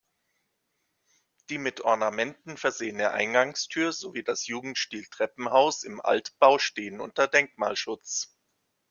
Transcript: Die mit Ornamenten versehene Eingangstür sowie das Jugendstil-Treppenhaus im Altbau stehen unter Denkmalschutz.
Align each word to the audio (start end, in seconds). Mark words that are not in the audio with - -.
Die 1.51 1.59
mit 1.59 1.81
Ornamenten 1.81 2.57
versehene 2.57 3.11
Eingangstür 3.11 3.91
sowie 3.93 4.23
das 4.23 4.47
Jugendstil-Treppenhaus 4.47 5.83
im 5.83 6.01
Altbau 6.01 6.57
stehen 6.57 6.99
unter 6.99 7.27
Denkmalschutz. 7.27 8.35